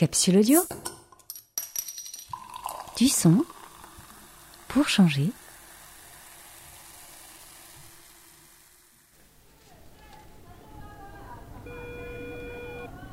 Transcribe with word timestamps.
Capsule 0.00 0.38
audio. 0.38 0.60
Du 2.96 3.06
son 3.06 3.44
pour 4.68 4.88
changer. 4.88 5.28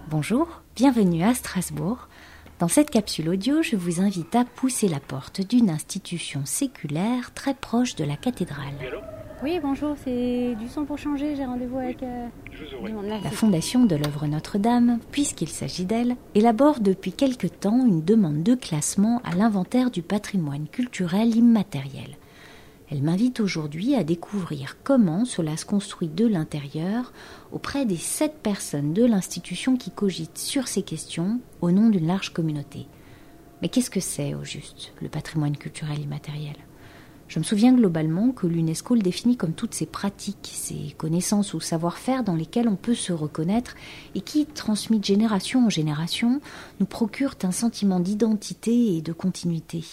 Bonjour, 0.07 0.47
bienvenue 0.77 1.25
à 1.25 1.33
Strasbourg. 1.33 2.07
Dans 2.59 2.69
cette 2.69 2.89
capsule 2.89 3.27
audio, 3.27 3.61
je 3.61 3.75
vous 3.75 3.99
invite 3.99 4.33
à 4.33 4.45
pousser 4.45 4.87
la 4.87 5.01
porte 5.01 5.41
d'une 5.41 5.69
institution 5.69 6.45
séculaire 6.45 7.33
très 7.33 7.53
proche 7.53 7.95
de 7.95 8.05
la 8.05 8.15
cathédrale. 8.15 9.16
Oui, 9.43 9.59
bonjour, 9.61 9.95
c'est 10.03 10.55
du 10.55 10.67
son 10.67 10.85
pour 10.85 10.97
changer. 10.97 11.35
J'ai 11.35 11.45
rendez-vous 11.45 11.77
avec. 11.77 12.01
Euh, 12.01 12.27
la 13.03 13.29
fondation 13.29 13.85
de 13.85 13.95
l'œuvre 13.95 14.25
Notre-Dame, 14.25 14.97
puisqu'il 15.11 15.49
s'agit 15.49 15.85
d'elle, 15.85 16.15
élabore 16.33 16.79
depuis 16.79 17.11
quelque 17.11 17.45
temps 17.45 17.85
une 17.85 18.03
demande 18.03 18.41
de 18.41 18.55
classement 18.55 19.21
à 19.23 19.35
l'inventaire 19.35 19.91
du 19.91 20.01
patrimoine 20.01 20.67
culturel 20.67 21.35
immatériel. 21.35 22.17
Elle 22.89 23.03
m'invite 23.03 23.39
aujourd'hui 23.39 23.93
à 23.93 24.03
découvrir 24.03 24.77
comment 24.83 25.23
cela 25.23 25.55
se 25.55 25.65
construit 25.65 26.07
de 26.07 26.25
l'intérieur 26.25 27.13
auprès 27.51 27.85
des 27.85 27.97
sept 27.97 28.39
personnes 28.41 28.93
de 28.93 29.05
l'institution 29.05 29.77
qui 29.77 29.91
cogitent 29.91 30.39
sur 30.39 30.67
ces 30.67 30.81
questions 30.81 31.39
au 31.61 31.69
nom 31.69 31.89
d'une 31.89 32.07
large 32.07 32.33
communauté. 32.33 32.87
Mais 33.61 33.69
qu'est-ce 33.69 33.91
que 33.91 33.99
c'est 33.99 34.33
au 34.33 34.43
juste 34.43 34.93
le 34.99 35.09
patrimoine 35.09 35.57
culturel 35.57 35.99
immatériel? 35.99 36.55
Je 37.27 37.39
me 37.39 37.43
souviens 37.43 37.73
globalement 37.73 38.31
que 38.31 38.47
l'UNESCO 38.47 38.95
le 38.95 39.01
définit 39.01 39.35
comme 39.35 39.53
toutes 39.53 39.73
ces 39.73 39.85
pratiques, 39.85 40.49
ces 40.53 40.95
connaissances 40.97 41.53
ou 41.53 41.59
savoir-faire 41.59 42.23
dans 42.23 42.35
lesquels 42.35 42.69
on 42.69 42.77
peut 42.77 42.95
se 42.95 43.11
reconnaître 43.11 43.75
et 44.15 44.21
qui, 44.21 44.45
transmis 44.45 44.99
de 44.99 45.05
génération 45.05 45.65
en 45.65 45.69
génération, 45.69 46.39
nous 46.79 46.85
procurent 46.85 47.35
un 47.43 47.51
sentiment 47.51 47.99
d'identité 47.99 48.95
et 48.95 49.01
de 49.01 49.11
continuité. 49.11 49.83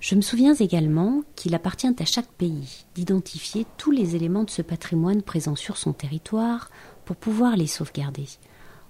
Je 0.00 0.14
me 0.14 0.20
souviens 0.20 0.54
également 0.54 1.22
qu'il 1.34 1.54
appartient 1.54 1.88
à 1.98 2.04
chaque 2.04 2.28
pays 2.28 2.84
d'identifier 2.94 3.66
tous 3.78 3.90
les 3.90 4.14
éléments 4.14 4.44
de 4.44 4.50
ce 4.50 4.62
patrimoine 4.62 5.22
présent 5.22 5.56
sur 5.56 5.76
son 5.76 5.92
territoire 5.92 6.70
pour 7.04 7.16
pouvoir 7.16 7.56
les 7.56 7.66
sauvegarder. 7.66 8.26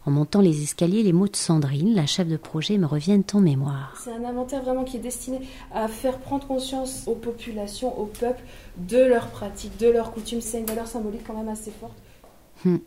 En 0.06 0.10
montant 0.10 0.40
les 0.40 0.62
escaliers, 0.62 1.02
les 1.02 1.12
mots 1.12 1.28
de 1.28 1.36
Sandrine, 1.36 1.94
la 1.94 2.06
chef 2.06 2.28
de 2.28 2.36
projet, 2.36 2.78
me 2.78 2.86
reviennent 2.86 3.24
en 3.34 3.40
mémoire. 3.40 3.94
C'est 4.02 4.12
un 4.12 4.24
inventaire 4.24 4.62
vraiment 4.62 4.84
qui 4.84 4.96
est 4.96 5.00
destiné 5.00 5.40
à 5.72 5.88
faire 5.88 6.18
prendre 6.18 6.46
conscience 6.46 7.04
aux 7.06 7.14
populations, 7.14 7.98
aux 7.98 8.06
peuples, 8.06 8.42
de 8.78 8.98
leurs 8.98 9.28
pratiques, 9.28 9.76
de 9.78 9.88
leurs 9.88 10.12
coutumes. 10.12 10.40
C'est 10.40 10.60
une 10.60 10.66
valeur 10.66 10.86
symbolique 10.86 11.22
quand 11.26 11.36
même 11.36 11.48
assez 11.48 11.70
forte. 11.70 11.96
Hmm. 12.64 12.78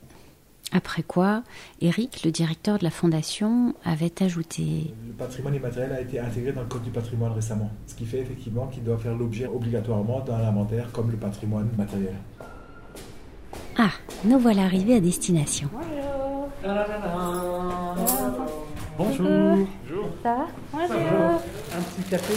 Après 0.74 1.04
quoi, 1.04 1.44
Eric, 1.82 2.24
le 2.24 2.32
directeur 2.32 2.78
de 2.80 2.86
la 2.86 2.92
fondation, 2.92 3.76
avait 3.84 4.24
ajouté 4.24 4.94
Le 5.06 5.14
patrimoine 5.14 5.56
immatériel 5.56 5.92
a 5.92 6.00
été 6.00 6.18
intégré 6.18 6.54
dans 6.54 6.62
le 6.62 6.68
Code 6.68 6.84
du 6.84 6.92
patrimoine 6.92 7.34
récemment, 7.34 7.70
ce 7.88 7.94
qui 7.94 8.06
fait 8.06 8.20
effectivement 8.20 8.68
qu'il 8.68 8.84
doit 8.84 8.98
faire 8.98 9.16
l'objet 9.16 9.48
obligatoirement 9.48 10.22
d'un 10.22 10.38
inventaire 10.38 10.90
comme 10.94 11.12
le 11.12 11.18
patrimoine 11.18 11.70
matériel. 11.78 12.16
Ah, 13.78 13.92
nous 14.24 14.40
voilà 14.40 14.64
arrivés 14.64 14.96
à 14.96 15.02
destination. 15.02 15.70
Bonjour. 18.98 19.26
Bonjour. 19.26 20.10
Ça 20.22 20.36
va 20.36 20.48
Bonjour. 20.72 21.42
Un 21.74 21.82
petit 21.82 22.10
café 22.10 22.34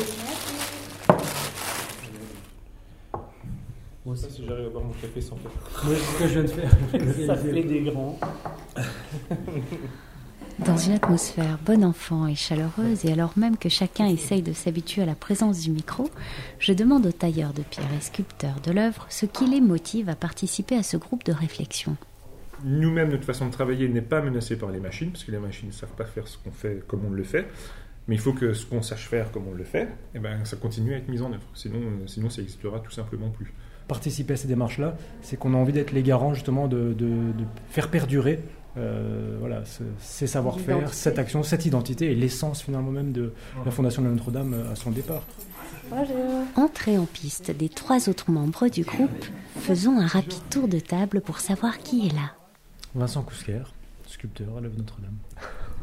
Moi 4.06 4.14
aussi, 4.14 4.25
si 4.30 4.47
j'arrive 4.47 4.67
à 4.67 4.70
boire 4.70 4.84
mon 4.84 4.92
café 4.92 5.20
sans 5.20 5.36
faire. 5.36 5.50
Moi, 5.84 5.95
c'est 5.95 6.05
ce 6.05 6.19
que 6.19 6.28
je 6.28 6.33
viens 6.33 6.42
de 6.42 6.47
faire. 6.48 7.27
Ça 7.27 7.36
fait 7.36 7.62
des 7.62 7.80
grands. 7.83 8.19
Dans 10.61 10.77
une 10.78 10.92
atmosphère 10.92 11.58
bon 11.67 11.84
enfant 11.84 12.27
et 12.27 12.34
chaleureuse, 12.34 13.05
et 13.05 13.12
alors 13.12 13.33
même 13.36 13.58
que 13.58 13.69
chacun 13.69 14.06
essaye 14.06 14.41
de 14.41 14.55
s'habituer 14.55 15.02
à 15.02 15.06
la 15.06 15.17
présence 15.17 15.61
du 15.61 15.70
micro, 15.70 16.08
je 16.58 16.72
demande 16.72 17.05
au 17.05 17.12
tailleur 17.12 17.52
de 17.52 17.62
pierre 17.62 17.92
et 17.95 18.01
sculpteur 18.01 18.55
de 18.64 18.73
l'œuvre 18.73 19.05
ce 19.11 19.27
qui 19.27 19.46
les 19.46 19.61
motive 19.61 20.08
à 20.08 20.14
participer 20.14 20.77
à 20.77 20.83
ce 20.83 20.96
groupe 20.96 21.24
de 21.24 21.33
réflexion 21.33 21.98
nous-mêmes, 22.64 23.11
notre 23.11 23.25
façon 23.25 23.47
de 23.47 23.52
travailler 23.52 23.89
n'est 23.89 24.01
pas 24.01 24.23
menacée 24.23 24.57
par 24.57 24.70
les 24.70 24.80
machines, 24.80 25.11
parce 25.11 25.25
que 25.25 25.30
les 25.30 25.39
machines 25.39 25.69
ne 25.69 25.73
savent 25.73 25.95
pas 25.97 26.07
faire 26.07 26.27
ce 26.27 26.39
qu'on 26.39 26.51
fait 26.51 26.83
comme 26.86 27.05
on 27.05 27.11
le 27.11 27.23
fait. 27.23 27.47
Mais 28.08 28.17
il 28.17 28.20
faut 28.20 28.33
que 28.33 28.52
ce 28.52 28.67
qu'on 28.67 28.83
sache 28.83 29.08
faire 29.08 29.30
comme 29.33 29.48
on 29.48 29.55
le 29.55 29.64
fait, 29.64 29.89
eh 30.14 30.19
ben, 30.19 30.45
ça 30.45 30.57
continue 30.57 30.95
à 30.95 30.98
être 30.98 31.08
mis 31.08 31.23
en 31.23 31.33
œuvre. 31.33 31.48
Sinon, 31.55 31.79
euh, 31.79 32.07
sinon 32.07 32.29
ça 32.29 32.42
n'existera 32.42 32.80
tout 32.80 32.91
simplement 32.91 33.30
plus. 33.30 33.53
Participer 33.89 34.35
à 34.35 34.36
ces 34.36 34.48
démarches-là, 34.48 34.97
c'est 35.23 35.39
qu'on 35.39 35.55
a 35.55 35.57
envie 35.57 35.73
d'être 35.73 35.92
les 35.92 36.03
garants 36.03 36.35
justement 36.35 36.69
de, 36.69 36.95
faire 37.70 37.91
perdurer 37.91 38.41
euh, 38.77 39.36
voilà, 39.41 39.63
ces 39.98 40.27
savoir-faire, 40.27 40.92
cette 40.92 41.19
action, 41.19 41.42
cette 41.42 41.64
identité 41.64 42.11
et 42.11 42.14
l'essence 42.14 42.63
finalement 42.63 42.91
même 42.91 43.13
de 43.13 43.33
la 43.64 43.70
Fondation 43.70 44.03
de 44.03 44.08
Notre-Dame 44.08 44.55
euh, 44.55 44.73
à 44.73 44.74
son 44.74 44.91
départ. 44.91 45.23
Entrée 46.57 46.98
en 46.98 47.05
piste 47.05 47.51
des 47.51 47.69
trois 47.69 48.08
autres 48.08 48.30
membres 48.30 48.69
du 48.69 48.83
groupe, 48.83 49.24
faisons 49.58 49.98
un 49.98 50.07
rapide 50.07 50.42
tour 50.51 50.67
de 50.67 50.80
table 50.80 51.20
pour 51.20 51.41
savoir 51.41 51.79
qui 51.79 52.08
est 52.08 52.14
là. 52.14 52.33
Vincent 52.94 53.22
Cousquer, 53.22 53.62
sculpteur 54.06 54.56
à 54.56 54.60
l'œuvre 54.60 54.77
Notre-Dame. 54.78 55.16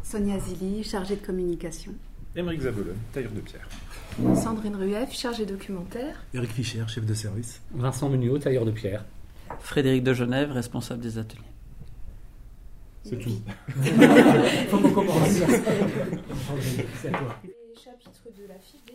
Sonia 0.01 0.39
Zilli, 0.39 0.83
chargée 0.83 1.17
de 1.17 1.25
communication. 1.25 1.93
Émeric 2.35 2.61
Zabelon, 2.61 2.93
tailleur 3.11 3.31
de 3.33 3.41
pierre. 3.41 3.67
Sandrine 4.35 4.75
Rueff, 4.75 5.11
chargée 5.11 5.45
documentaire. 5.45 6.23
Eric 6.33 6.51
Fischer, 6.51 6.85
chef 6.87 7.05
de 7.05 7.13
service. 7.13 7.61
Vincent 7.71 8.07
Mugnot, 8.09 8.39
tailleur 8.39 8.63
de 8.63 8.71
pierre. 8.71 9.03
Frédéric 9.59 10.03
de 10.03 10.13
Genève, 10.13 10.51
responsable 10.51 11.01
des 11.01 11.17
ateliers. 11.17 11.43
C'est 13.03 13.19
tout. 13.19 13.41
Faut 14.69 14.77
qu'on 14.77 14.91
commence. 14.91 15.41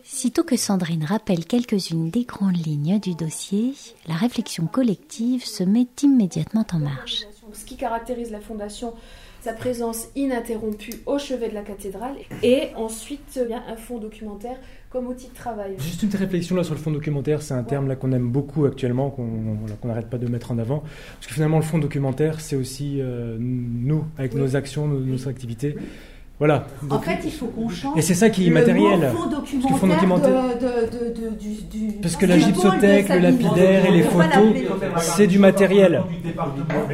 Sitôt 0.03 0.43
que 0.43 0.57
Sandrine 0.57 1.03
rappelle 1.03 1.45
quelques-unes 1.45 2.09
des 2.09 2.23
grandes 2.23 2.65
lignes 2.65 2.99
du 2.99 3.13
dossier, 3.13 3.73
la 4.07 4.15
réflexion 4.15 4.65
collective 4.65 5.45
se 5.45 5.63
met 5.63 5.87
immédiatement 6.01 6.65
en 6.71 6.79
marche. 6.79 7.25
Ce 7.53 7.65
qui 7.65 7.75
caractérise 7.75 8.31
la 8.31 8.39
fondation, 8.39 8.93
sa 9.41 9.53
présence 9.53 10.07
ininterrompue 10.15 11.01
au 11.05 11.19
chevet 11.19 11.49
de 11.49 11.53
la 11.53 11.61
cathédrale, 11.61 12.15
et 12.43 12.69
ensuite 12.75 13.39
bien 13.47 13.63
un 13.67 13.75
fonds 13.75 13.99
documentaire 13.99 14.57
comme 14.89 15.07
outil 15.07 15.27
de 15.27 15.33
travail. 15.33 15.75
Juste 15.79 16.03
une 16.03 16.09
réflexion 16.09 16.55
là 16.55 16.63
sur 16.63 16.73
le 16.73 16.79
fonds 16.79 16.91
documentaire, 16.91 17.41
c'est 17.41 17.53
un 17.53 17.63
terme 17.63 17.87
là 17.87 17.95
qu'on 17.95 18.11
aime 18.11 18.29
beaucoup 18.29 18.65
actuellement, 18.65 19.09
qu'on 19.09 19.87
n'arrête 19.87 20.09
pas 20.09 20.17
de 20.17 20.27
mettre 20.27 20.51
en 20.51 20.57
avant, 20.57 20.79
parce 20.79 21.27
que 21.27 21.33
finalement 21.33 21.57
le 21.57 21.63
fonds 21.63 21.77
documentaire, 21.77 22.39
c'est 22.39 22.55
aussi 22.55 22.99
euh, 22.99 23.37
nous, 23.39 24.05
avec 24.17 24.33
nos 24.33 24.55
actions, 24.55 24.87
nos 24.87 25.27
activités. 25.27 25.75
Voilà. 26.39 26.67
en 26.89 26.99
fait, 26.99 27.17
il 27.25 27.31
faut 27.31 27.47
qu'on 27.47 27.67
change. 27.67 27.97
Et 27.97 28.01
c'est 28.01 28.13
ça 28.13 28.29
qui 28.29 28.43
est 28.43 28.47
immatériel. 28.47 28.99
Le 29.01 29.75
fond 29.75 29.87
documentaire, 29.87 30.43
de, 30.59 31.29
du, 31.31 31.93
Parce 32.01 32.15
que 32.15 32.27
la 32.27 32.37
gypsothèque, 32.37 33.09
le 33.09 33.19
lapidaire 33.19 33.85
et 33.85 33.91
les 33.91 34.03
photos, 34.03 34.53
c'est 34.99 35.27
du 35.27 35.39
matériel. 35.39 36.03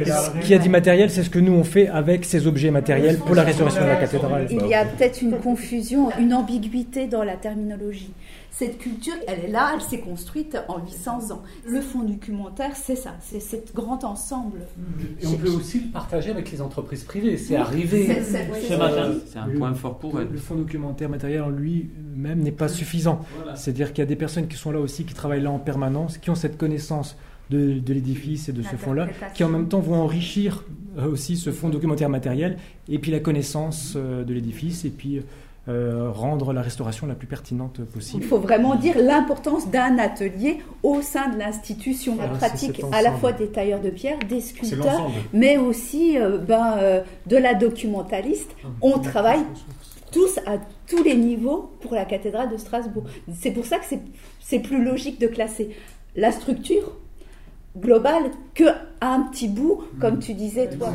Ce 0.04 0.40
qu'il 0.40 0.50
y 0.50 0.54
a 0.54 0.58
d'immatériel, 0.58 1.10
c'est 1.10 1.22
ce 1.22 1.30
que 1.30 1.38
nous 1.38 1.52
on 1.52 1.64
fait 1.64 1.88
avec 1.88 2.24
ces 2.24 2.46
objets 2.46 2.70
matériels 2.70 3.18
pour 3.18 3.34
la 3.34 3.42
restauration 3.42 3.82
de 3.82 3.88
la 3.88 3.96
cathédrale. 3.96 4.46
Il 4.50 4.66
y 4.66 4.74
a 4.74 4.86
peut-être 4.86 5.20
une 5.20 5.36
confusion, 5.38 6.08
une 6.18 6.32
ambiguïté 6.32 7.06
dans 7.06 7.22
la 7.22 7.36
terminologie. 7.36 8.12
Cette 8.56 8.78
culture, 8.78 9.14
elle 9.26 9.46
est 9.46 9.48
là, 9.48 9.72
elle 9.74 9.80
s'est 9.80 9.98
construite 9.98 10.56
en 10.68 10.78
800 10.78 11.32
ans. 11.32 11.42
Le 11.66 11.80
fonds 11.80 12.04
documentaire, 12.04 12.76
c'est 12.76 12.94
ça, 12.94 13.16
c'est 13.20 13.40
ce 13.40 13.56
grand 13.74 14.04
ensemble. 14.04 14.60
Et 15.20 15.26
on 15.26 15.32
peut 15.32 15.50
aussi 15.50 15.80
le 15.80 15.90
partager 15.90 16.30
avec 16.30 16.52
les 16.52 16.60
entreprises 16.60 17.02
privées. 17.02 17.36
C'est 17.36 17.56
arrivé 17.56 18.22
ce 18.22 18.76
matin. 18.76 19.14
C'est 19.34 19.40
un 19.40 19.58
point 19.58 19.74
fort 19.74 19.98
pour 19.98 20.20
elle. 20.20 20.28
Le 20.30 20.38
fonds 20.38 20.54
documentaire 20.54 21.08
matériel 21.08 21.42
en 21.42 21.50
lui-même 21.50 22.38
n'est 22.38 22.52
pas 22.52 22.68
suffisant. 22.68 23.24
C'est-à-dire 23.56 23.92
qu'il 23.92 23.98
y 23.98 24.06
a 24.06 24.06
des 24.06 24.16
personnes 24.16 24.46
qui 24.46 24.56
sont 24.56 24.70
là 24.70 24.78
aussi, 24.78 25.04
qui 25.04 25.14
travaillent 25.14 25.42
là 25.42 25.50
en 25.50 25.58
permanence, 25.58 26.18
qui 26.18 26.30
ont 26.30 26.36
cette 26.36 26.56
connaissance 26.56 27.16
de, 27.50 27.80
l'édifice 27.88 28.48
et 28.48 28.52
de 28.52 28.62
ce 28.62 28.76
fonds-là, 28.76 29.08
qui 29.34 29.44
en 29.44 29.48
même 29.48 29.68
temps 29.68 29.80
vont 29.80 30.00
enrichir 30.00 30.64
euh, 30.98 31.10
aussi 31.10 31.36
ce 31.36 31.50
fonds 31.50 31.68
documentaire 31.68 32.08
matériel, 32.08 32.56
et 32.88 32.98
puis 32.98 33.10
la 33.10 33.20
connaissance 33.20 33.94
euh, 33.96 34.24
de 34.24 34.32
l'édifice, 34.32 34.84
et 34.84 34.90
puis 34.90 35.20
euh, 35.66 36.10
rendre 36.10 36.52
la 36.52 36.60
restauration 36.60 37.06
la 37.06 37.14
plus 37.14 37.26
pertinente 37.26 37.80
possible. 37.84 38.22
Il 38.22 38.28
faut 38.28 38.38
vraiment 38.38 38.74
dire 38.74 38.96
l'importance 38.98 39.70
d'un 39.70 39.96
atelier 39.96 40.58
au 40.82 41.00
sein 41.00 41.30
de 41.30 41.38
l'institution. 41.38 42.16
La 42.18 42.28
pratique 42.28 42.82
à 42.92 43.00
la 43.00 43.12
fois 43.12 43.32
des 43.32 43.48
tailleurs 43.48 43.80
de 43.80 43.88
pierre, 43.88 44.18
des 44.28 44.42
sculpteurs, 44.42 45.10
mais 45.32 45.56
aussi 45.56 46.18
euh, 46.18 46.36
ben, 46.36 46.76
euh, 46.78 47.02
de 47.26 47.38
la 47.38 47.54
documentaliste. 47.54 48.50
Ah, 48.62 48.68
On 48.82 48.98
travaille 48.98 49.44
tous 50.12 50.38
à 50.46 50.58
tous 50.86 51.02
les 51.02 51.16
niveaux 51.16 51.70
pour 51.80 51.94
la 51.94 52.04
cathédrale 52.04 52.50
de 52.50 52.58
Strasbourg. 52.58 53.04
C'est 53.32 53.50
pour 53.50 53.64
ça 53.64 53.78
que 53.78 53.86
c'est 54.40 54.58
plus 54.58 54.84
logique 54.84 55.18
de 55.18 55.28
classer 55.28 55.74
la 56.14 56.30
structure 56.30 56.92
globale 57.76 58.30
que 58.54 58.64
un 59.00 59.22
petit 59.22 59.48
bout, 59.48 59.84
comme 60.00 60.18
tu 60.18 60.34
disais 60.34 60.68
toi. 60.76 60.90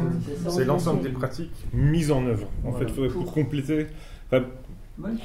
C'est 0.48 0.66
l'ensemble 0.66 1.02
des 1.02 1.10
pratiques 1.10 1.52
mises 1.74 2.12
en 2.12 2.26
œuvre. 2.26 2.48
En 2.66 2.74
fait, 2.74 2.86
pour 2.86 3.34
compléter 3.34 3.88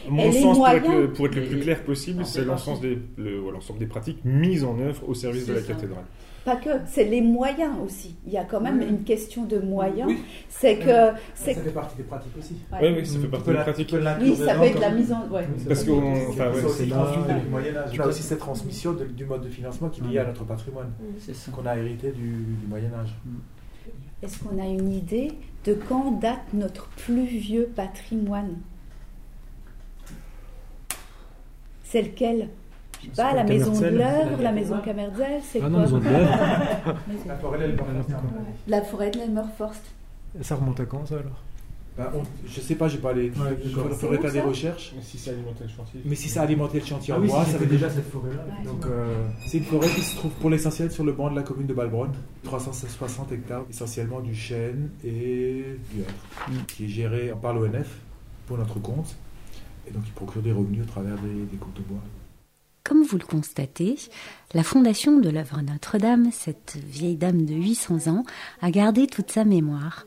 mon 0.08 0.32
sens, 0.32 0.56
pour 0.56 0.68
être, 0.68 0.88
le, 0.88 1.46
plus 1.46 1.60
clair 1.60 1.82
possible, 1.82 2.24
c'est 2.24 2.44
l'ensemble 2.44 2.80
des, 2.80 2.98
des 3.78 3.86
pratiques 3.86 4.24
mises 4.24 4.64
en 4.64 4.78
œuvre 4.78 5.08
au 5.08 5.14
service 5.14 5.46
de 5.46 5.54
la 5.54 5.62
cathédrale. 5.62 6.04
pas 6.44 6.56
que, 6.56 6.70
c'est 6.86 7.04
les 7.04 7.20
moyens 7.20 7.72
aussi. 7.84 8.14
Il 8.26 8.32
y 8.32 8.36
a 8.36 8.44
quand 8.44 8.60
même 8.60 8.80
une 8.80 9.02
question 9.02 9.44
de 9.44 9.58
moyens. 9.58 10.12
C'est 10.48 10.76
que. 10.76 11.18
Ça 11.34 11.54
fait 11.54 11.70
partie 11.70 11.96
des 11.96 12.02
pratiques 12.04 12.38
aussi. 12.38 12.54
Oui, 12.80 12.88
oui, 12.96 13.06
ça 13.06 13.18
fait 13.18 13.26
partie 13.26 13.50
des 13.50 13.54
pratiques. 13.54 13.94
Oui, 14.20 14.36
ça 14.36 14.54
peut 14.54 14.64
être 14.64 14.80
la 14.80 14.90
mise 14.90 15.12
en. 15.12 15.26
Ouais. 15.28 15.48
Parce 15.66 15.84
qu'on. 15.84 16.12
Enfin, 16.28 16.50
ouais, 16.52 16.62
c'est 16.68 16.86
du 16.86 17.50
Moyen 17.50 17.76
Âge. 17.76 17.98
On 17.98 18.02
a 18.02 18.06
aussi 18.06 18.22
cette 18.22 18.38
transmission 18.38 18.92
du 18.92 19.24
mode 19.24 19.42
de 19.42 19.48
financement 19.48 19.88
qui 19.88 20.02
est 20.02 20.04
lié 20.04 20.18
à 20.18 20.26
notre 20.26 20.44
patrimoine, 20.44 20.92
qu'on 21.52 21.66
a 21.66 21.76
hérité 21.76 22.12
du, 22.12 22.46
Moyen 22.68 22.90
Âge. 22.94 23.14
Est-ce 24.22 24.38
qu'on 24.38 24.58
a 24.58 24.66
une 24.66 24.92
idée 24.92 25.32
de 25.66 25.74
quand 25.88 26.12
date 26.12 26.54
notre 26.54 26.88
plus 26.96 27.26
vieux 27.26 27.68
patrimoine? 27.74 28.56
C'est 31.94 32.02
lequel 32.02 32.48
pas 33.16 33.34
la 33.34 33.44
maison 33.44 33.70
de 33.70 33.86
l'œuvre, 33.86 34.42
la 34.42 34.50
maison 34.50 34.80
Camerzel, 34.84 35.40
c'est 35.44 35.60
ah 35.62 35.70
quoi 35.70 35.78
maison 35.82 35.98
de 35.98 36.04
l'œuvre. 36.04 36.28
la 37.28 37.36
forêt 37.36 37.68
de 37.68 37.76
La 38.66 38.82
forêt 38.82 39.10
de 39.12 39.18
l'Elmerforst. 39.18 39.82
Ça 40.40 40.56
remonte 40.56 40.80
à 40.80 40.86
quand 40.86 41.06
ça 41.06 41.14
alors? 41.14 41.40
Bah, 41.96 42.12
je 42.48 42.60
sais 42.60 42.74
pas, 42.74 42.88
j'ai 42.88 42.98
pas 42.98 43.12
les. 43.12 43.30
Ouais, 43.30 43.56
il 43.64 43.70
faudrait 43.70 44.18
faire 44.18 44.32
des 44.32 44.40
recherches? 44.40 44.92
Mais 44.96 45.02
si 45.04 45.18
ça 45.18 45.30
alimentait 45.30 45.62
le 45.62 45.70
chantier. 45.70 46.00
Mais 46.04 46.16
si 46.16 46.28
ça 46.28 46.42
alimentait 46.42 46.80
le 46.80 46.84
chantier 46.84 47.14
ah 47.14 47.18
en 47.18 47.20
oui, 47.20 47.28
bois, 47.28 47.44
ça 47.44 47.54
avait 47.54 47.66
déjà 47.66 47.88
cette 47.88 48.10
forêt-là. 48.10 48.44
Donc, 48.64 48.86
euh, 48.86 49.14
c'est 49.46 49.58
une 49.58 49.64
forêt 49.64 49.88
qui 49.90 50.02
se 50.02 50.16
trouve 50.16 50.32
pour 50.32 50.50
l'essentiel 50.50 50.90
sur 50.90 51.04
le 51.04 51.12
banc 51.12 51.30
de 51.30 51.36
la 51.36 51.42
commune 51.42 51.68
de 51.68 51.74
Balbronn. 51.74 52.10
360 52.42 53.30
hectares, 53.30 53.62
essentiellement 53.70 54.18
du 54.18 54.34
chêne 54.34 54.90
et 55.04 55.78
du 55.92 56.00
hêtre, 56.00 56.48
mm. 56.48 56.66
qui 56.66 56.86
est 56.86 56.88
géré 56.88 57.32
par 57.40 57.54
l'ONF 57.54 58.00
pour 58.48 58.58
notre 58.58 58.80
compte. 58.80 59.14
Et 59.86 59.90
donc, 59.90 60.02
il 60.06 60.12
procure 60.12 60.42
des 60.42 60.52
revenus 60.52 60.82
au 60.82 60.86
travers 60.86 61.16
des, 61.18 61.28
des 61.28 61.56
de 61.56 61.82
bois. 61.88 62.00
Comme 62.84 63.02
vous 63.02 63.16
le 63.16 63.24
constatez, 63.24 63.96
la 64.52 64.62
fondation 64.62 65.18
de 65.18 65.30
l'œuvre 65.30 65.62
Notre-Dame, 65.62 66.28
cette 66.32 66.76
vieille 66.86 67.16
dame 67.16 67.46
de 67.46 67.54
800 67.54 68.08
ans, 68.08 68.24
a 68.60 68.70
gardé 68.70 69.06
toute 69.06 69.30
sa 69.30 69.44
mémoire. 69.44 70.06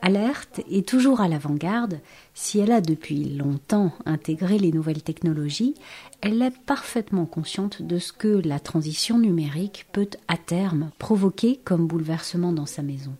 Alerte 0.00 0.60
et 0.70 0.82
toujours 0.82 1.20
à 1.20 1.28
l'avant-garde, 1.28 1.98
si 2.34 2.58
elle 2.58 2.70
a 2.70 2.80
depuis 2.80 3.24
longtemps 3.24 3.90
intégré 4.04 4.58
les 4.58 4.70
nouvelles 4.70 5.02
technologies, 5.02 5.74
elle 6.20 6.40
est 6.42 6.56
parfaitement 6.66 7.26
consciente 7.26 7.82
de 7.82 7.98
ce 7.98 8.12
que 8.12 8.28
la 8.28 8.60
transition 8.60 9.18
numérique 9.18 9.86
peut 9.92 10.10
à 10.28 10.36
terme 10.36 10.90
provoquer 10.98 11.58
comme 11.64 11.86
bouleversement 11.86 12.52
dans 12.52 12.66
sa 12.66 12.82
maison. 12.82 13.16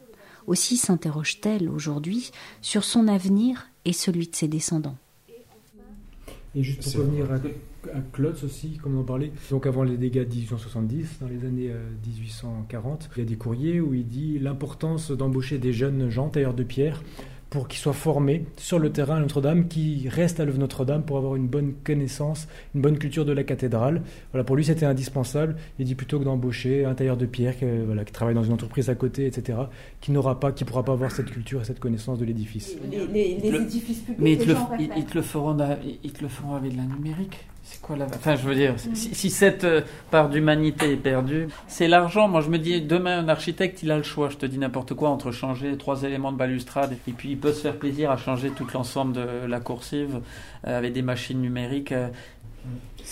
Aussi 0.46 0.76
s'interroge-t-elle 0.76 1.69
aujourd'hui 1.69 2.31
sur 2.61 2.85
son 2.85 3.08
avenir 3.08 3.70
et 3.87 3.93
celui 3.93 4.29
de 4.29 4.37
ses 4.37 4.49
descendants. 4.49 4.99
Et 6.55 6.62
juste 6.62 6.83
pour 6.83 7.03
revenir 7.03 7.31
à 7.33 7.39
à 7.93 8.01
Klotz 8.12 8.43
aussi, 8.45 8.79
comme 8.83 8.97
on 8.97 9.01
en 9.01 9.05
parlait. 9.05 9.33
Donc 9.51 9.67
avant 9.67 9.83
les 9.83 9.97
dégâts 9.97 10.27
de 10.27 10.35
1870, 10.35 11.19
dans 11.21 11.29
les 11.29 11.45
années 11.45 11.71
1840, 12.06 13.03
euh, 13.03 13.06
il 13.17 13.19
y 13.19 13.27
a 13.27 13.29
des 13.29 13.37
courriers 13.37 13.81
où 13.81 13.95
il 13.95 14.06
dit 14.06 14.39
l'importance 14.39 15.11
d'embaucher 15.11 15.59
des 15.59 15.73
jeunes 15.73 16.09
gens 16.09 16.29
tailleurs 16.29 16.55
de 16.55 16.65
pierre 16.65 17.03
pour 17.55 17.69
qu'ils 17.69 17.79
soient 17.79 17.93
formés 17.93 18.47
sur 18.56 18.81
le 18.81 18.91
terrain 18.91 19.19
à 19.19 19.21
Notre-Dame, 19.21 19.69
qui 19.69 20.09
restent 20.09 20.41
à 20.41 20.45
l'œuvre 20.45 20.59
Notre-Dame 20.59 21.05
pour 21.05 21.19
avoir 21.19 21.37
une 21.37 21.47
bonne 21.47 21.75
connaissance, 21.85 22.49
une 22.75 22.81
bonne 22.81 22.99
culture 22.99 23.25
de 23.25 23.31
la 23.31 23.45
cathédrale. 23.45 24.03
Voilà, 24.33 24.43
pour 24.43 24.56
lui, 24.56 24.65
c'était 24.65 24.87
indispensable. 24.87 25.55
Il 25.79 25.85
dit 25.87 25.95
plutôt 25.95 26.19
que 26.19 26.25
d'embaucher 26.25 26.85
un 26.85 26.95
tailleur 26.95 27.17
de 27.17 27.27
pierre 27.27 27.56
qui, 27.56 27.65
voilà, 27.87 28.05
qui 28.05 28.12
travaille 28.12 28.35
dans 28.35 28.43
une 28.43 28.53
entreprise 28.53 28.91
à 28.91 28.97
côté, 28.97 29.27
etc., 29.27 29.56
qui 30.01 30.11
n'aura 30.11 30.41
pas, 30.41 30.51
qui 30.51 30.65
pourra 30.65 30.83
pas 30.83 30.95
avoir 30.95 31.12
cette 31.12 31.31
culture 31.31 31.61
et 31.61 31.65
cette 31.65 31.79
connaissance 31.79 32.19
de 32.19 32.25
l'édifice. 32.25 32.77
Les, 33.12 33.39
édifices 33.45 34.01
publics, 34.01 34.19
mais 34.19 34.33
ils 34.33 34.39
te, 34.39 34.49
le, 34.49 34.56
ils, 34.97 35.05
te 35.05 35.15
le 35.15 35.23
feront, 35.23 35.56
ils 36.03 36.12
te 36.12 36.23
le 36.23 36.29
feront 36.29 36.56
avec 36.56 36.73
de 36.73 36.77
la 36.77 36.83
numérique. 36.83 37.39
C'est 37.64 37.81
quoi 37.81 37.96
la. 37.96 38.05
Enfin, 38.05 38.37
je 38.37 38.46
veux 38.46 38.55
dire, 38.55 38.75
si, 38.93 39.31
cette 39.31 39.64
euh, 39.64 39.81
part 40.11 40.28
d'humanité 40.28 40.93
est 40.93 40.96
perdue, 40.96 41.49
c'est 41.66 41.88
l'argent. 41.88 42.28
Moi, 42.28 42.43
je 42.43 42.50
me 42.50 42.58
dis, 42.58 42.82
demain, 42.82 43.20
un 43.20 43.28
architecte, 43.28 43.82
il 43.82 43.90
a 43.90 43.96
le 43.96 44.02
choix, 44.02 44.28
je 44.28 44.37
te 44.37 44.44
dis 44.44 44.58
n'importe 44.58 44.93
quoi, 44.93 45.08
entre 45.08 45.32
changer 45.32 45.75
trois 45.78 46.02
éléments 46.02 46.31
de 46.31 46.37
balustrade 46.37 46.93
et 47.08 47.12
puis 47.12 47.31
il 47.31 47.38
peut 47.38 47.52
se 47.52 47.62
faire 47.62 47.76
plaisir 47.76 48.11
à 48.11 48.19
changer 48.19 48.50
tout 48.50 48.66
l'ensemble 48.75 49.14
de 49.14 49.46
la 49.49 49.61
coursive 49.61 50.20
euh, 50.66 50.78
avec 50.78 50.93
des 50.93 51.00
machines 51.00 51.40
numériques. 51.40 51.93
Euh. 51.93 52.08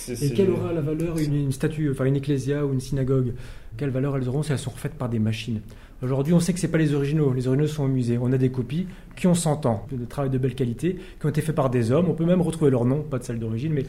et 0.08 0.32
quelle 0.34 0.50
aura 0.50 0.74
la 0.74 0.82
valeur 0.82 1.16
une, 1.18 1.50
statue, 1.50 1.90
enfin 1.90 2.04
une 2.04 2.16
ecclésia 2.16 2.66
ou 2.66 2.74
une 2.74 2.80
synagogue? 2.80 3.32
Quelle 3.78 3.90
valeur 3.90 4.18
elles 4.18 4.28
auront 4.28 4.42
si 4.42 4.52
elles 4.52 4.58
sont 4.58 4.70
refaites 4.70 4.94
par 4.94 5.08
des 5.08 5.18
machines? 5.18 5.62
Aujourd'hui, 6.02 6.34
on 6.34 6.40
sait 6.40 6.52
que 6.52 6.58
ce 6.58 6.66
pas 6.66 6.78
les 6.78 6.92
originaux. 6.94 7.32
Les 7.32 7.46
originaux 7.46 7.68
sont 7.68 7.84
au 7.84 7.88
musée. 7.88 8.18
On 8.20 8.32
a 8.32 8.36
des 8.36 8.50
copies 8.50 8.86
qui 9.16 9.28
ont 9.28 9.34
100 9.34 9.66
ans, 9.66 9.86
de 9.90 10.04
travail 10.04 10.30
de 10.30 10.36
belle 10.36 10.56
qualité, 10.56 10.96
qui 11.18 11.26
ont 11.26 11.28
été 11.30 11.40
faits 11.40 11.54
par 11.54 11.70
des 11.70 11.92
hommes. 11.92 12.06
On 12.08 12.14
peut 12.14 12.26
même 12.26 12.42
retrouver 12.42 12.70
leur 12.70 12.84
nom, 12.84 13.02
pas 13.02 13.18
de 13.18 13.24
celle 13.24 13.38
d'origine, 13.38 13.72
mais 13.72 13.84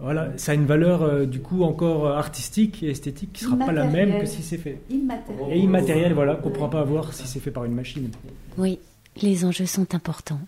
voilà, 0.00 0.28
ça 0.36 0.52
a 0.52 0.54
une 0.54 0.66
valeur 0.66 1.02
euh, 1.02 1.26
du 1.26 1.40
coup 1.40 1.62
encore 1.62 2.06
euh, 2.06 2.16
artistique 2.16 2.82
et 2.82 2.90
esthétique 2.90 3.32
qui 3.32 3.44
ne 3.44 3.50
sera 3.50 3.66
pas 3.66 3.72
la 3.72 3.84
même 3.84 4.18
que 4.18 4.26
si 4.26 4.42
c'est 4.42 4.58
fait. 4.58 4.80
Immatériel. 4.88 5.52
Et 5.52 5.58
immatériel, 5.58 6.12
voilà, 6.14 6.36
qu'on 6.36 6.48
ne 6.48 6.54
pourra 6.54 6.70
pas 6.70 6.80
avoir 6.80 7.12
si 7.12 7.26
c'est 7.26 7.40
fait 7.40 7.50
par 7.50 7.64
une 7.64 7.74
machine. 7.74 8.10
Oui, 8.56 8.78
les 9.20 9.44
enjeux 9.44 9.66
sont 9.66 9.94
importants. 9.94 10.40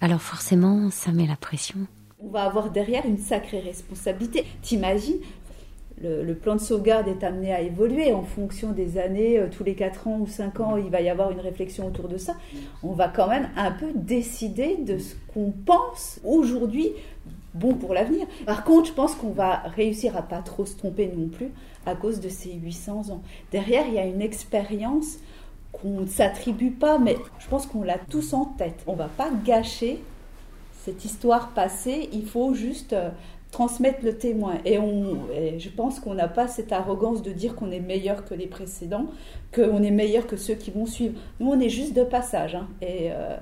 Alors 0.00 0.20
forcément, 0.20 0.90
ça 0.90 1.12
met 1.12 1.26
la 1.26 1.36
pression. 1.36 1.78
On 2.20 2.28
va 2.28 2.42
avoir 2.42 2.70
derrière 2.70 3.06
une 3.06 3.18
sacrée 3.18 3.60
responsabilité. 3.60 4.44
T'imagines 4.62 5.18
le, 6.02 6.22
le, 6.22 6.34
plan 6.34 6.56
de 6.56 6.60
sauvegarde 6.60 7.08
est 7.08 7.24
amené 7.24 7.54
à 7.54 7.62
évoluer 7.62 8.12
en 8.12 8.22
fonction 8.22 8.72
des 8.72 8.98
années, 8.98 9.38
euh, 9.38 9.46
tous 9.50 9.64
les 9.64 9.74
4 9.74 10.08
ans 10.08 10.18
ou 10.20 10.26
5 10.26 10.60
ans, 10.60 10.76
il 10.76 10.90
va 10.90 11.00
y 11.00 11.08
avoir 11.08 11.30
une 11.30 11.40
réflexion 11.40 11.86
autour 11.86 12.08
de 12.08 12.18
ça. 12.18 12.34
On 12.82 12.92
va 12.92 13.08
quand 13.08 13.28
même 13.28 13.48
un 13.56 13.70
peu 13.70 13.86
décider 13.94 14.76
de 14.76 14.98
ce 14.98 15.14
qu'on 15.32 15.52
pense 15.52 16.20
aujourd'hui 16.22 16.90
bon 17.58 17.74
pour 17.74 17.94
l'avenir. 17.94 18.26
Par 18.44 18.64
contre, 18.64 18.88
je 18.88 18.92
pense 18.92 19.14
qu'on 19.14 19.30
va 19.30 19.56
réussir 19.76 20.16
à 20.16 20.22
pas 20.22 20.42
trop 20.42 20.66
se 20.66 20.76
tromper 20.76 21.10
non 21.14 21.28
plus 21.28 21.50
à 21.84 21.94
cause 21.94 22.20
de 22.20 22.28
ces 22.28 22.52
800 22.52 23.10
ans. 23.10 23.22
Derrière, 23.52 23.86
il 23.86 23.94
y 23.94 23.98
a 23.98 24.06
une 24.06 24.22
expérience 24.22 25.18
qu'on 25.72 26.00
ne 26.00 26.06
s'attribue 26.06 26.70
pas, 26.70 26.98
mais 26.98 27.16
je 27.38 27.48
pense 27.48 27.66
qu'on 27.66 27.82
l'a 27.82 27.98
tous 27.98 28.32
en 28.32 28.44
tête. 28.44 28.82
On 28.86 28.94
va 28.94 29.08
pas 29.08 29.30
gâcher 29.44 30.02
cette 30.86 31.04
histoire 31.04 31.48
passée, 31.48 32.08
il 32.12 32.26
faut 32.26 32.54
juste 32.54 32.92
euh, 32.92 33.10
transmettre 33.56 34.00
le 34.04 34.12
témoin. 34.12 34.58
Et, 34.66 34.78
on, 34.78 35.16
je 35.56 35.68
pense 35.70 35.98
qu'on 35.98 36.12
n'a 36.12 36.28
pas 36.28 36.46
cette 36.46 36.72
arrogance 36.72 37.22
de 37.22 37.30
dire 37.30 37.54
qu'on 37.54 37.70
est 37.70 37.80
meilleur 37.80 38.26
que 38.26 38.34
les 38.34 38.46
précédents, 38.46 39.06
qu'on 39.54 39.82
est 39.82 39.90
meilleur 39.90 40.26
que 40.26 40.36
ceux 40.36 40.56
qui 40.56 40.70
vont 40.70 40.84
suivre. 40.84 41.14
Nous, 41.40 41.50
on 41.50 41.58
est 41.58 41.70
juste 41.70 41.96
de 41.96 42.02
passage. 42.02 42.54
Hein, 42.54 42.66
et 42.82 43.10
euh, 43.12 43.34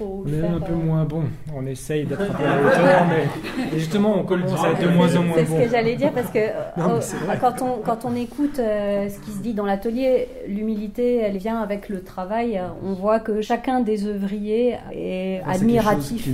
on 0.00 0.26
est 0.26 0.46
un 0.46 0.60
peu 0.60 0.72
euh, 0.72 0.76
moins 0.76 1.04
bon. 1.04 1.24
On 1.54 1.64
essaye 1.66 2.04
d'être 2.04 2.22
un 2.22 2.34
peu 2.34 2.44
à 2.44 2.56
la 2.56 2.62
hauteur, 2.62 3.06
mais 3.08 3.78
justement, 3.78 4.18
on 4.18 4.24
commence 4.24 4.62
à 4.64 4.70
être 4.70 4.82
de 4.82 4.88
moins 4.88 5.14
en 5.16 5.22
moins 5.22 5.36
bon. 5.36 5.44
C'est 5.46 5.58
ce 5.58 5.64
que 5.64 5.70
j'allais 5.70 5.96
dire 5.96 6.12
parce 6.12 6.30
que 6.30 6.38
quand, 7.40 7.62
on, 7.62 7.80
quand 7.82 8.04
on 8.04 8.14
écoute 8.14 8.58
euh, 8.58 9.08
ce 9.08 9.18
qui 9.20 9.30
se 9.32 9.38
dit 9.38 9.54
dans 9.54 9.66
l'atelier, 9.66 10.28
l'humilité, 10.46 11.16
elle 11.16 11.36
vient 11.36 11.60
avec 11.60 11.88
le 11.88 12.02
travail. 12.02 12.60
On 12.84 12.94
voit 12.94 13.20
que 13.20 13.40
chacun 13.40 13.80
des 13.80 14.06
œuvriers 14.06 14.76
est 14.92 15.40
admiratif. 15.46 16.28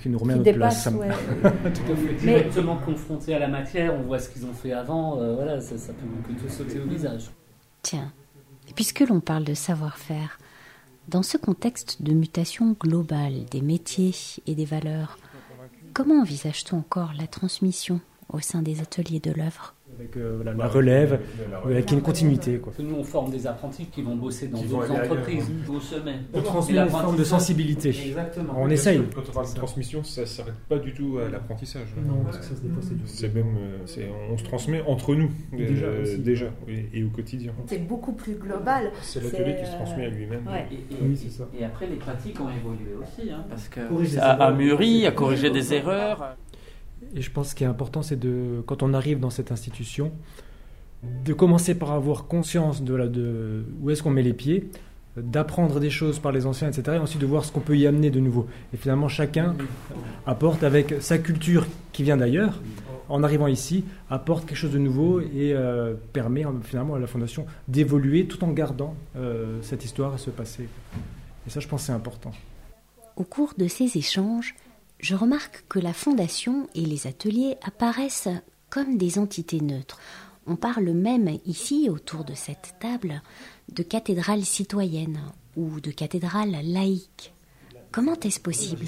Qui 0.00 0.08
nous, 0.08 0.18
remet 0.18 0.34
à 0.34 0.36
notre 0.36 0.52
place. 0.52 0.86
Ouais. 0.86 1.08
Tout 1.72 1.92
à 1.92 1.96
fait. 1.96 2.51
Directement 2.52 2.76
confronté 2.84 3.34
à 3.34 3.38
la 3.38 3.48
matière, 3.48 3.94
on 3.94 4.02
voit 4.02 4.18
ce 4.18 4.28
qu'ils 4.28 4.44
ont 4.44 4.52
fait 4.52 4.72
avant. 4.72 5.16
voilà, 5.16 5.60
ça, 5.60 5.78
ça 5.78 5.94
peut 5.94 6.06
plutôt 6.22 6.48
sauter 6.48 6.80
au 6.80 6.86
visage. 6.86 7.30
Tiens, 7.80 8.12
puisque 8.74 9.00
l'on 9.00 9.20
parle 9.20 9.44
de 9.44 9.54
savoir-faire, 9.54 10.38
dans 11.08 11.22
ce 11.22 11.38
contexte 11.38 12.02
de 12.02 12.12
mutation 12.12 12.76
globale 12.78 13.46
des 13.50 13.62
métiers 13.62 14.14
et 14.46 14.54
des 14.54 14.66
valeurs, 14.66 15.18
comment 15.94 16.20
envisage-t-on 16.20 16.78
encore 16.78 17.12
la 17.18 17.26
transmission 17.26 18.00
au 18.28 18.40
sein 18.40 18.60
des 18.60 18.80
ateliers 18.80 19.20
de 19.20 19.32
l'œuvre? 19.32 19.74
Avec 19.98 20.16
euh, 20.16 20.42
la 20.44 20.68
relève, 20.68 21.20
avec 21.64 21.90
une 21.92 22.00
continuité. 22.00 22.58
Quoi. 22.58 22.72
Nous, 22.78 22.94
on 22.94 23.04
forme 23.04 23.30
des 23.30 23.46
apprentis 23.46 23.86
qui 23.86 24.02
vont 24.02 24.16
bosser 24.16 24.48
dans 24.48 24.60
d'autres 24.62 24.92
entreprises 24.92 25.50
au 25.68 25.80
sommet. 25.80 26.16
On 26.32 26.42
transmet 26.42 26.78
une 26.78 26.88
forme 26.88 27.16
de 27.16 27.24
sensibilité. 27.24 27.90
Exactement. 27.90 28.54
On 28.56 28.68
essaye. 28.70 29.02
Quand 29.14 29.22
on 29.28 29.32
parle 29.32 29.48
de 29.48 29.54
transmission, 29.54 30.02
ça 30.02 30.22
ne 30.22 30.26
s'arrête 30.26 30.54
pas 30.68 30.78
du 30.78 30.92
tout 30.94 31.18
à 31.18 31.28
l'apprentissage. 31.28 31.88
Non, 32.06 32.24
parce 32.24 32.38
que 32.38 32.44
ça 32.44 32.56
se 32.56 32.60
dépasse 32.60 32.90
C'est 33.06 33.34
même, 33.34 33.54
euh, 33.56 34.08
on 34.30 34.38
se 34.38 34.44
transmet 34.44 34.82
entre 34.86 35.14
nous, 35.14 35.30
déjà, 35.52 35.86
euh, 35.86 36.16
déjà 36.18 36.46
et, 36.68 37.02
au 37.04 37.08
quotidien. 37.08 37.52
C'est 37.66 37.86
beaucoup 37.86 38.12
plus 38.12 38.34
global. 38.34 38.90
C'est 39.02 39.22
l'atelier 39.22 39.56
qui 39.60 39.66
se 39.66 39.72
transmet 39.72 40.06
à 40.06 40.10
lui-même. 40.10 40.48
Et, 40.70 40.78
oui, 41.02 41.16
c'est 41.16 41.30
ça. 41.30 41.48
Et 41.58 41.64
après, 41.64 41.86
les 41.86 41.96
pratiques 41.96 42.40
ont 42.40 42.48
évolué 42.48 42.94
aussi, 43.00 43.30
hein, 43.30 43.44
parce 43.48 43.68
que 43.68 43.80
ça 44.06 44.32
a 44.32 44.52
mûri, 44.52 45.06
a 45.06 45.12
corrigé 45.12 45.50
des 45.50 45.74
erreurs. 45.74 46.36
Et 47.14 47.22
je 47.22 47.30
pense 47.30 47.54
qu'il 47.54 47.66
est 47.66 47.70
important, 47.70 48.02
c'est 48.02 48.18
de, 48.18 48.62
quand 48.66 48.82
on 48.82 48.94
arrive 48.94 49.20
dans 49.20 49.30
cette 49.30 49.52
institution, 49.52 50.12
de 51.24 51.32
commencer 51.32 51.74
par 51.74 51.92
avoir 51.92 52.26
conscience 52.26 52.82
de, 52.82 53.64
où 53.80 53.90
est-ce 53.90 54.02
qu'on 54.02 54.10
met 54.10 54.22
les 54.22 54.32
pieds, 54.32 54.70
d'apprendre 55.16 55.78
des 55.78 55.90
choses 55.90 56.18
par 56.18 56.32
les 56.32 56.46
anciens, 56.46 56.68
etc. 56.68 56.96
Et 56.96 56.98
ensuite 56.98 57.20
de 57.20 57.26
voir 57.26 57.44
ce 57.44 57.52
qu'on 57.52 57.60
peut 57.60 57.76
y 57.76 57.86
amener 57.86 58.10
de 58.10 58.20
nouveau. 58.20 58.46
Et 58.72 58.76
finalement, 58.76 59.08
chacun 59.08 59.54
apporte 60.26 60.62
avec 60.62 60.94
sa 61.00 61.18
culture 61.18 61.66
qui 61.92 62.02
vient 62.02 62.16
d'ailleurs, 62.16 62.60
en 63.08 63.22
arrivant 63.22 63.46
ici, 63.46 63.84
apporte 64.08 64.46
quelque 64.46 64.56
chose 64.56 64.72
de 64.72 64.78
nouveau 64.78 65.20
et 65.20 65.52
euh, 65.52 65.94
permet 66.12 66.44
finalement 66.62 66.94
à 66.94 66.98
la 66.98 67.06
Fondation 67.06 67.46
d'évoluer 67.68 68.26
tout 68.26 68.42
en 68.42 68.52
gardant 68.52 68.94
euh, 69.16 69.58
cette 69.60 69.84
histoire 69.84 70.14
et 70.14 70.18
ce 70.18 70.30
passé. 70.30 70.68
Et 71.46 71.50
ça, 71.50 71.60
je 71.60 71.68
pense, 71.68 71.82
c'est 71.82 71.92
important. 71.92 72.30
Au 73.16 73.24
cours 73.24 73.52
de 73.58 73.68
ces 73.68 73.98
échanges, 73.98 74.54
je 75.02 75.16
remarque 75.16 75.64
que 75.68 75.80
la 75.80 75.92
fondation 75.92 76.68
et 76.74 76.80
les 76.80 77.06
ateliers 77.06 77.56
apparaissent 77.62 78.28
comme 78.70 78.96
des 78.96 79.18
entités 79.18 79.60
neutres. 79.60 79.98
On 80.46 80.56
parle 80.56 80.90
même 80.92 81.38
ici, 81.44 81.88
autour 81.90 82.24
de 82.24 82.34
cette 82.34 82.74
table, 82.80 83.20
de 83.72 83.82
cathédrale 83.82 84.44
citoyenne 84.44 85.20
ou 85.56 85.80
de 85.80 85.90
cathédrale 85.90 86.56
laïque. 86.64 87.34
Comment 87.90 88.18
est-ce 88.20 88.40
possible? 88.40 88.86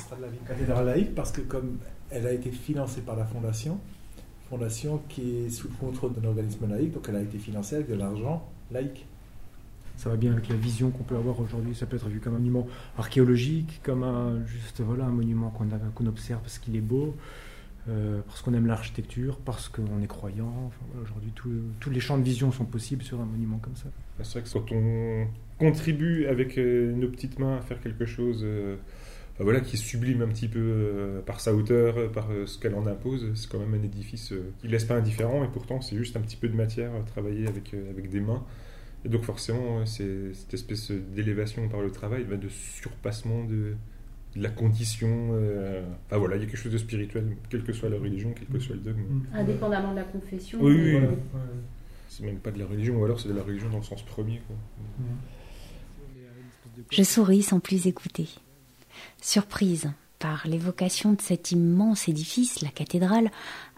Cathédrale 0.49 0.87
laïque 0.87 1.15
parce 1.15 1.33
que 1.33 1.43
comme 1.43 1.79
elle 2.11 2.27
a 2.27 2.33
été 2.33 2.51
financée 2.51 3.03
par 3.03 3.17
la 3.17 3.27
Fondation, 3.27 3.79
fondation 4.49 5.03
qui 5.09 5.37
est 5.37 5.51
sous 5.51 5.69
le 5.69 5.75
contrôle 5.75 6.13
d'un 6.15 6.29
organisme 6.29 6.69
laïque, 6.69 6.93
donc 6.93 7.07
elle 7.09 7.17
a 7.17 7.23
été 7.23 7.39
financée 7.39 7.77
avec 7.77 7.89
de 7.89 7.95
l'argent 7.95 8.49
laïque. 8.71 9.07
Ça 9.97 10.11
va 10.11 10.17
bien 10.17 10.33
avec 10.33 10.49
la 10.49 10.57
vision 10.57 10.91
qu'on 10.91 11.05
peut 11.05 11.17
avoir 11.17 11.39
aujourd'hui. 11.41 11.75
Ça 11.75 11.87
peut 11.87 11.97
être 11.97 12.09
vu 12.09 12.21
comme 12.21 12.35
un 12.35 12.39
monument 12.39 12.67
archéologique, 12.99 13.81
comme 13.83 14.03
un, 14.03 14.45
juste 14.47 14.81
voilà, 14.81 15.05
un 15.05 15.11
monument 15.11 15.51
qu'on 15.51 16.07
observe 16.07 16.41
parce 16.41 16.59
qu'il 16.59 16.77
est 16.77 16.81
beau, 16.81 17.15
euh, 17.89 18.21
parce 18.27 18.43
qu'on 18.43 18.55
aime 18.55 18.67
l'architecture, 18.67 19.39
parce 19.45 19.69
qu'on 19.69 20.03
est 20.03 20.07
croyant. 20.07 20.71
aujourd'hui, 21.03 21.33
tous 21.81 21.91
les 21.91 22.01
champs 22.01 22.19
de 22.19 22.25
vision 22.25 22.51
sont 22.51 22.65
possibles 22.65 23.03
sur 23.03 23.21
un 23.21 23.25
monument 23.25 23.59
comme 23.59 23.77
ça. 23.77 23.89
C'est 24.23 24.41
vrai 24.41 24.43
que 24.43 24.53
quand 24.53 24.75
on 24.75 25.27
contribue 25.59 26.27
avec 26.27 26.59
euh, 26.59 26.93
nos 26.93 27.09
petites 27.09 27.39
mains 27.39 27.59
à 27.59 27.61
faire 27.61 27.81
quelque 27.81 28.05
chose 28.05 28.41
euh, 28.43 28.77
voilà, 29.39 29.61
qui 29.61 29.77
sublime 29.77 30.23
un 30.23 30.29
petit 30.29 30.49
peu 30.49 31.23
par 31.27 31.41
sa 31.41 31.55
hauteur, 31.55 32.11
par 32.13 32.29
ce 32.47 32.59
qu'elle 32.59 32.75
en 32.75 32.87
impose, 32.87 33.31
c'est 33.35 33.51
quand 33.51 33.59
même 33.59 33.75
un 33.75 33.83
édifice 33.83 34.33
qui 34.61 34.67
ne 34.67 34.73
laisse 34.73 34.85
pas 34.85 34.95
indifférent, 34.95 35.45
et 35.45 35.49
pourtant 35.49 35.81
c'est 35.81 35.97
juste 35.97 36.17
un 36.17 36.21
petit 36.21 36.37
peu 36.37 36.49
de 36.49 36.55
matière 36.55 36.95
à 36.95 37.01
travailler 37.01 37.49
avec, 37.49 37.75
avec 37.75 38.11
des 38.11 38.21
mains. 38.21 38.45
Et 39.05 39.09
donc 39.09 39.23
forcément, 39.23 39.85
c'est 39.85 40.33
cette 40.33 40.55
espèce 40.55 40.91
d'élévation 40.91 41.69
par 41.69 41.81
le 41.81 41.91
travail, 41.91 42.25
de 42.25 42.49
surpassement 42.49 43.45
de, 43.45 43.75
la 44.37 44.49
condition. 44.49 45.31
Euh, 45.33 45.85
enfin 46.07 46.17
voilà, 46.19 46.37
il 46.37 46.41
y 46.41 46.43
a 46.43 46.47
quelque 46.47 46.59
chose 46.59 46.73
de 46.73 46.79
spirituel, 46.79 47.37
quelle 47.51 47.63
que 47.63 47.73
soit 47.73 47.89
la 47.89 47.99
religion, 47.99 48.35
quel 48.37 48.49
que 48.49 48.59
soit 48.59 48.75
le 48.75 48.81
dogme. 48.81 49.01
Mm. 49.01 49.27
Indépendamment 49.35 49.91
de 49.93 49.97
la 49.97 50.05
confession. 50.05 50.59
Oui, 50.61 50.97
oui. 50.97 51.01
C'est 52.09 52.25
même 52.25 52.39
pas 52.39 52.51
de 52.51 52.59
la 52.59 52.67
religion, 52.67 52.97
ou 52.97 53.05
alors 53.05 53.21
c'est 53.21 53.29
de 53.29 53.35
la 53.35 53.43
religion 53.43 53.69
dans 53.71 53.79
le 53.79 53.85
sens 53.85 54.03
premier. 54.03 54.41
Je 56.91 57.03
souris 57.03 57.43
sans 57.43 57.61
plus 57.61 57.87
écouter. 57.87 58.29
Surprise 59.21 59.91
par 60.19 60.47
l'évocation 60.47 61.13
de 61.13 61.21
cet 61.21 61.53
immense 61.53 62.09
édifice, 62.09 62.63
la 62.63 62.71
cathédrale, 62.71 63.31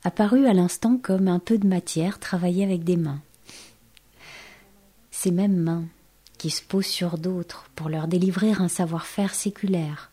apparue 0.04 0.47
à 0.47 0.52
l'instant 0.52 0.99
comme 0.99 1.28
un 1.28 1.38
peu 1.38 1.59
de 1.59 1.66
matière 1.66 2.18
travaillée 2.18 2.64
avec 2.64 2.85
des 2.85 2.97
mains 2.97 3.21
ces 5.18 5.30
mêmes 5.30 5.56
mains 5.56 5.87
qui 6.37 6.50
se 6.50 6.61
posent 6.61 6.85
sur 6.85 7.16
d'autres 7.16 7.70
pour 7.75 7.88
leur 7.88 8.06
délivrer 8.06 8.52
un 8.52 8.68
savoir-faire 8.68 9.35
séculaire, 9.35 10.11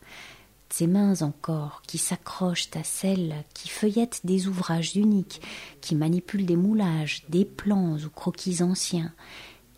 ces 0.70 0.88
mains 0.88 1.22
encore 1.22 1.82
qui 1.86 1.98
s'accrochent 1.98 2.70
à 2.74 2.86
celles 2.86 3.36
qui 3.54 3.68
feuillettent 3.68 4.22
des 4.24 4.48
ouvrages 4.48 4.96
uniques, 4.96 5.42
qui 5.82 5.96
manipulent 5.96 6.46
des 6.46 6.56
moulages, 6.56 7.26
des 7.28 7.44
plans 7.44 7.98
ou 7.98 8.10
croquis 8.10 8.64
anciens, 8.64 9.12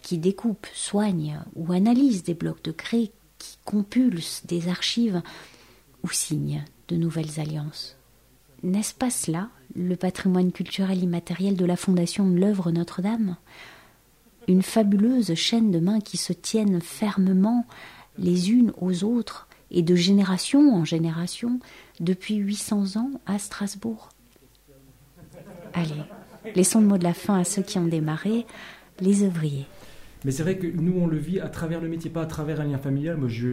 qui 0.03 0.19
découpent, 0.19 0.67
soignent 0.75 1.41
ou 1.55 1.73
analysent 1.73 2.23
des 2.23 2.35
blocs 2.35 2.63
de 2.63 2.71
craie, 2.71 3.11
qui 3.39 3.57
compulsent 3.65 4.43
des 4.45 4.69
archives 4.69 5.23
ou 6.03 6.11
signent 6.11 6.63
de 6.87 6.97
nouvelles 6.97 7.39
alliances. 7.39 7.97
N'est-ce 8.61 8.93
pas 8.93 9.09
cela 9.09 9.49
le 9.75 9.95
patrimoine 9.95 10.51
culturel 10.51 11.01
immatériel 11.01 11.55
de 11.55 11.65
la 11.65 11.77
Fondation 11.77 12.29
de 12.29 12.37
l'œuvre 12.37 12.71
Notre-Dame? 12.71 13.37
Une 14.47 14.61
fabuleuse 14.61 15.33
chaîne 15.35 15.71
de 15.71 15.79
mains 15.79 15.99
qui 15.99 16.17
se 16.17 16.33
tiennent 16.33 16.81
fermement 16.81 17.65
les 18.17 18.51
unes 18.51 18.71
aux 18.79 19.03
autres 19.03 19.47
et 19.71 19.81
de 19.81 19.95
génération 19.95 20.73
en 20.75 20.85
génération 20.85 21.59
depuis 21.99 22.35
800 22.35 22.97
ans 22.97 23.11
à 23.25 23.39
Strasbourg. 23.39 24.09
Allez, 25.73 26.03
laissons 26.55 26.79
le 26.79 26.87
mot 26.87 26.97
de 26.97 27.03
la 27.03 27.13
fin 27.13 27.39
à 27.39 27.43
ceux 27.43 27.61
qui 27.61 27.77
ont 27.77 27.87
démarré, 27.87 28.45
les 29.01 29.23
ouvriers. 29.23 29.65
Mais 30.25 30.31
c'est 30.31 30.41
vrai 30.41 30.57
que 30.57 30.65
nous, 30.65 30.99
on 30.99 31.05
le 31.05 31.17
vit 31.17 31.39
à 31.39 31.49
travers 31.49 31.79
le 31.79 31.87
métier, 31.87 32.09
pas 32.09 32.23
à 32.23 32.25
travers 32.25 32.59
un 32.59 32.63
lien 32.63 32.79
familial. 32.79 33.15
Moi, 33.15 33.29
je, 33.29 33.47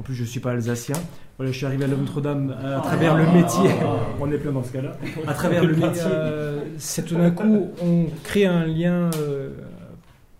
en 0.00 0.02
plus, 0.02 0.14
je 0.14 0.22
ne 0.22 0.26
suis 0.26 0.40
pas 0.40 0.52
alsacien. 0.52 0.96
Voilà, 1.36 1.52
je 1.52 1.56
suis 1.58 1.66
arrivé 1.66 1.84
à 1.84 1.88
Notre-Dame 1.88 2.56
à 2.64 2.80
travers 2.80 3.14
le 3.14 3.24
métier. 3.30 3.68
On 4.20 4.32
est 4.32 4.38
plein 4.38 4.52
dans 4.52 4.62
ce 4.62 4.72
cas-là. 4.72 4.96
À 5.26 5.34
travers 5.34 5.64
le 5.64 5.76
métier, 5.76 6.02
euh, 6.06 6.64
c'est 6.78 7.04
tout 7.04 7.16
d'un 7.16 7.30
coup, 7.30 7.68
on 7.82 8.06
crée 8.24 8.46
un 8.46 8.64
lien, 8.64 9.10
euh, 9.18 9.50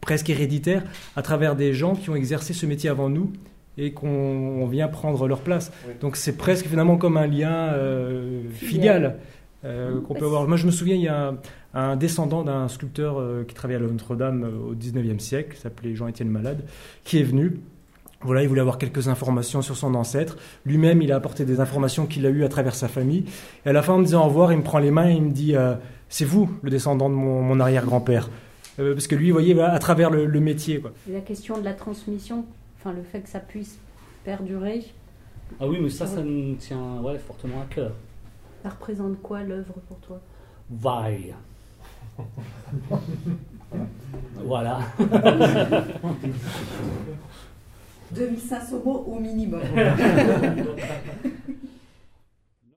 presque 0.08 0.30
héréditaire 0.30 0.84
à 1.16 1.20
travers 1.20 1.54
des 1.54 1.74
gens 1.74 1.94
qui 1.94 2.08
ont 2.08 2.16
exercé 2.16 2.54
ce 2.54 2.64
métier 2.64 2.88
avant 2.88 3.10
nous 3.10 3.30
et 3.76 3.92
qu'on 3.92 4.66
vient 4.66 4.88
prendre 4.88 5.28
leur 5.28 5.42
place. 5.42 5.70
Donc 6.00 6.16
c'est 6.16 6.38
presque 6.38 6.64
finalement 6.64 6.96
comme 6.96 7.18
un 7.18 7.26
lien 7.26 7.74
euh, 7.74 8.40
filial 8.54 9.18
euh, 9.66 10.00
qu'on 10.00 10.14
peut 10.14 10.24
avoir. 10.24 10.48
Moi 10.48 10.56
je 10.56 10.64
me 10.64 10.70
souviens, 10.70 10.94
il 10.94 11.02
y 11.02 11.08
a 11.08 11.34
un, 11.74 11.96
descendant 11.96 12.42
d'un 12.42 12.68
sculpteur 12.68 13.20
euh, 13.20 13.44
qui 13.46 13.54
travaillait 13.54 13.84
à 13.84 13.86
Notre-Dame 13.86 14.50
au 14.70 14.74
19e 14.74 15.18
siècle, 15.18 15.56
qui 15.56 15.60
s'appelait 15.60 15.94
Jean-Étienne 15.94 16.30
Malade, 16.30 16.64
qui 17.04 17.18
est 17.18 17.22
venu. 17.22 17.60
Voilà, 18.22 18.42
il 18.42 18.48
voulait 18.48 18.62
avoir 18.62 18.78
quelques 18.78 19.08
informations 19.08 19.60
sur 19.60 19.76
son 19.76 19.94
ancêtre. 19.94 20.38
Lui-même, 20.64 21.02
il 21.02 21.12
a 21.12 21.16
apporté 21.16 21.44
des 21.44 21.60
informations 21.60 22.06
qu'il 22.06 22.24
a 22.24 22.30
eues 22.30 22.44
à 22.44 22.48
travers 22.48 22.74
sa 22.74 22.88
famille. 22.88 23.26
Et 23.66 23.68
à 23.68 23.72
la 23.74 23.82
fin, 23.82 23.92
en 23.92 23.98
me 23.98 24.04
disant 24.04 24.24
au 24.24 24.28
revoir, 24.28 24.52
il 24.52 24.58
me 24.58 24.64
prend 24.64 24.78
les 24.78 24.90
mains 24.90 25.10
et 25.10 25.16
il 25.16 25.22
me 25.22 25.32
dit 25.32 25.54
C'est 26.08 26.24
vous, 26.24 26.48
le 26.62 26.70
descendant 26.70 27.10
de 27.10 27.14
mon 27.14 27.60
arrière-grand-père. 27.60 28.30
Euh, 28.78 28.94
parce 28.94 29.06
que 29.06 29.14
lui, 29.16 29.30
vous 29.30 29.34
voyez, 29.34 29.60
à 29.60 29.78
travers 29.78 30.10
le, 30.10 30.40
métier. 30.40 30.80
Quoi. 30.80 30.92
la 31.10 31.20
question 31.20 31.58
de 31.58 31.64
la 31.64 31.74
transmission, 31.74 32.44
enfin 32.78 32.92
le 32.92 33.02
fait 33.02 33.20
que 33.20 33.28
ça 33.28 33.40
puisse 33.40 33.78
perdurer. 34.24 34.84
Ah 35.60 35.66
oui, 35.66 35.78
mais 35.80 35.90
ça, 35.90 36.06
ça 36.06 36.22
nous 36.22 36.54
tient 36.54 37.00
ouais, 37.02 37.18
fortement 37.18 37.62
à 37.62 37.74
cœur. 37.74 37.92
Ça 38.62 38.70
représente 38.70 39.20
quoi 39.22 39.42
l'œuvre 39.42 39.74
pour 39.88 39.98
toi? 39.98 40.20
Vaille. 40.70 41.34
voilà. 44.36 44.80
2500 48.10 48.82
mots 48.84 49.04
au 49.08 49.18
minimum. 49.18 49.62